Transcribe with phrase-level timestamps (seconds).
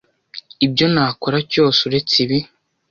[0.65, 2.39] Ibyo nakora cyose uretse ibi.